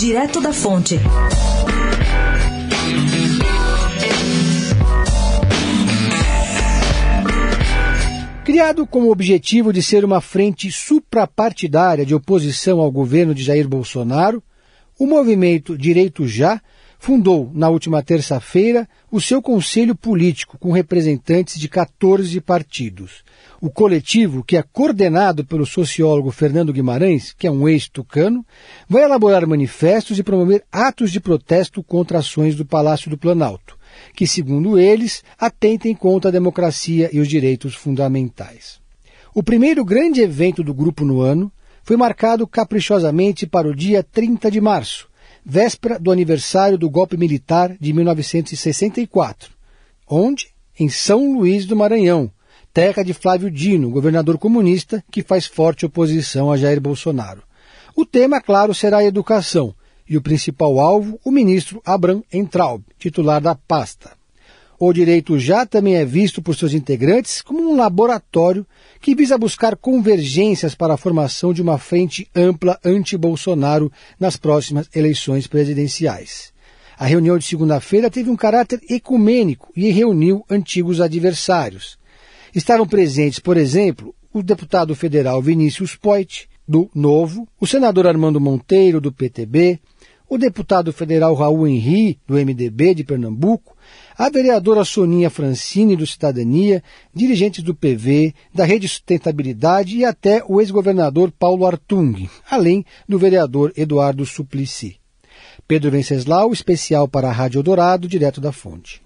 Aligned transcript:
Direto 0.00 0.40
da 0.40 0.50
Fonte. 0.50 0.98
Criado 8.42 8.86
com 8.86 9.02
o 9.02 9.10
objetivo 9.10 9.74
de 9.74 9.82
ser 9.82 10.02
uma 10.02 10.22
frente 10.22 10.72
suprapartidária 10.72 12.06
de 12.06 12.14
oposição 12.14 12.80
ao 12.80 12.90
governo 12.90 13.34
de 13.34 13.42
Jair 13.42 13.68
Bolsonaro, 13.68 14.42
o 14.98 15.04
movimento 15.04 15.76
Direito 15.76 16.26
Já 16.26 16.62
fundou, 17.00 17.50
na 17.54 17.70
última 17.70 18.02
terça-feira, 18.02 18.86
o 19.10 19.22
seu 19.22 19.40
conselho 19.40 19.96
político 19.96 20.58
com 20.58 20.70
representantes 20.70 21.58
de 21.58 21.66
14 21.66 22.38
partidos. 22.42 23.24
O 23.58 23.70
coletivo, 23.70 24.44
que 24.44 24.54
é 24.54 24.62
coordenado 24.62 25.42
pelo 25.42 25.64
sociólogo 25.64 26.30
Fernando 26.30 26.74
Guimarães, 26.74 27.34
que 27.36 27.46
é 27.46 27.50
um 27.50 27.66
ex-tucano, 27.66 28.44
vai 28.86 29.02
elaborar 29.02 29.46
manifestos 29.46 30.18
e 30.18 30.22
promover 30.22 30.62
atos 30.70 31.10
de 31.10 31.18
protesto 31.18 31.82
contra 31.82 32.18
ações 32.18 32.54
do 32.54 32.66
Palácio 32.66 33.10
do 33.10 33.16
Planalto, 33.16 33.78
que, 34.14 34.26
segundo 34.26 34.78
eles, 34.78 35.24
atentem 35.38 35.94
contra 35.94 36.28
a 36.28 36.32
democracia 36.32 37.08
e 37.10 37.18
os 37.18 37.28
direitos 37.28 37.74
fundamentais. 37.74 38.78
O 39.34 39.42
primeiro 39.42 39.86
grande 39.86 40.20
evento 40.20 40.62
do 40.62 40.74
grupo 40.74 41.02
no 41.06 41.22
ano 41.22 41.50
foi 41.82 41.96
marcado 41.96 42.46
caprichosamente 42.46 43.46
para 43.46 43.66
o 43.66 43.74
dia 43.74 44.02
30 44.02 44.50
de 44.50 44.60
março, 44.60 45.09
véspera 45.44 45.98
do 45.98 46.10
aniversário 46.10 46.78
do 46.78 46.88
golpe 46.90 47.16
militar 47.16 47.76
de 47.80 47.92
1964, 47.92 49.50
onde, 50.08 50.48
em 50.78 50.88
São 50.88 51.34
Luís 51.34 51.66
do 51.66 51.76
Maranhão, 51.76 52.30
terra 52.72 53.02
de 53.02 53.12
Flávio 53.12 53.50
Dino, 53.50 53.90
governador 53.90 54.38
comunista 54.38 55.02
que 55.10 55.22
faz 55.22 55.46
forte 55.46 55.86
oposição 55.86 56.50
a 56.50 56.56
Jair 56.56 56.80
Bolsonaro. 56.80 57.42
O 57.96 58.06
tema, 58.06 58.40
claro, 58.40 58.74
será 58.74 58.98
a 58.98 59.04
educação, 59.04 59.74
e 60.08 60.16
o 60.16 60.22
principal 60.22 60.78
alvo, 60.80 61.20
o 61.24 61.30
ministro 61.30 61.80
Abraham 61.84 62.22
Entraub, 62.32 62.82
titular 62.98 63.40
da 63.40 63.54
pasta. 63.54 64.19
O 64.82 64.94
direito 64.94 65.38
já 65.38 65.66
também 65.66 65.96
é 65.96 66.06
visto 66.06 66.40
por 66.40 66.56
seus 66.56 66.72
integrantes 66.72 67.42
como 67.42 67.70
um 67.70 67.76
laboratório 67.76 68.66
que 68.98 69.14
visa 69.14 69.36
buscar 69.36 69.76
convergências 69.76 70.74
para 70.74 70.94
a 70.94 70.96
formação 70.96 71.52
de 71.52 71.60
uma 71.60 71.76
frente 71.76 72.26
ampla 72.34 72.80
anti-Bolsonaro 72.82 73.92
nas 74.18 74.38
próximas 74.38 74.88
eleições 74.94 75.46
presidenciais. 75.46 76.50
A 76.96 77.04
reunião 77.04 77.36
de 77.36 77.44
segunda-feira 77.44 78.10
teve 78.10 78.30
um 78.30 78.36
caráter 78.36 78.80
ecumênico 78.88 79.70
e 79.76 79.90
reuniu 79.90 80.46
antigos 80.48 80.98
adversários. 80.98 81.98
Estavam 82.54 82.88
presentes, 82.88 83.38
por 83.38 83.58
exemplo, 83.58 84.14
o 84.32 84.42
deputado 84.42 84.94
federal 84.94 85.42
Vinícius 85.42 85.94
Poit, 85.94 86.48
do 86.66 86.88
Novo, 86.94 87.46
o 87.60 87.66
senador 87.66 88.06
Armando 88.06 88.40
Monteiro, 88.40 88.98
do 88.98 89.12
PTB, 89.12 89.78
o 90.30 90.38
deputado 90.38 90.92
federal 90.92 91.34
Raul 91.34 91.66
Henri, 91.66 92.16
do 92.24 92.34
MDB 92.34 92.94
de 92.94 93.02
Pernambuco, 93.02 93.76
a 94.16 94.30
vereadora 94.30 94.84
Soninha 94.84 95.28
Francini, 95.28 95.96
do 95.96 96.06
Cidadania, 96.06 96.84
dirigentes 97.12 97.64
do 97.64 97.74
PV, 97.74 98.32
da 98.54 98.64
Rede 98.64 98.86
Sustentabilidade 98.86 99.96
e 99.96 100.04
até 100.04 100.40
o 100.46 100.60
ex-governador 100.60 101.32
Paulo 101.32 101.66
Artung, 101.66 102.30
além 102.48 102.84
do 103.08 103.18
vereador 103.18 103.72
Eduardo 103.76 104.24
Suplicy. 104.24 105.00
Pedro 105.66 105.90
Venceslau, 105.90 106.52
especial 106.52 107.08
para 107.08 107.28
a 107.28 107.32
Rádio 107.32 107.60
Dourado, 107.60 108.06
direto 108.06 108.40
da 108.40 108.52
fonte. 108.52 109.02